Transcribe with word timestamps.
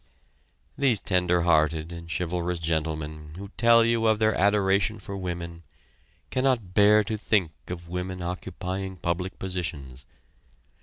These 0.79 0.99
tender 0.99 1.43
hearted 1.43 1.91
and 1.91 2.09
chivalrous 2.11 2.57
gentlemen 2.57 3.33
who 3.37 3.49
tell 3.49 3.85
you 3.85 4.07
of 4.07 4.17
their 4.17 4.33
adoration 4.33 4.97
for 4.97 5.15
women, 5.15 5.61
cannot 6.31 6.73
bear 6.73 7.03
to 7.03 7.17
think 7.19 7.51
of 7.67 7.87
women 7.87 8.23
occupying 8.23 8.97
public 8.97 9.37
positions. 9.37 10.07